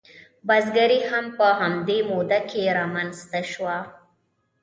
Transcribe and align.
بزګري 0.47 0.99
هم 1.09 1.25
په 1.37 1.47
همدې 1.59 1.99
موده 2.09 2.39
کې 2.49 2.63
رامنځته 2.79 3.39
شوه. 3.51 3.77